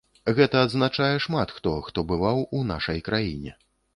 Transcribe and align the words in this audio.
Гэта 0.37 0.61
адзначае 0.67 1.09
шмат 1.25 1.53
хто, 1.59 1.73
хто 1.89 2.05
бываў 2.11 2.41
у 2.61 2.65
нашай 2.73 3.03
краіне. 3.11 3.57